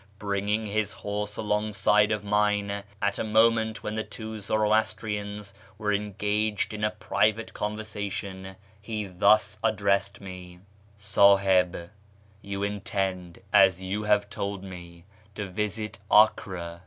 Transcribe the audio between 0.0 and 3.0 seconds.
Bringing his horse alongside of mine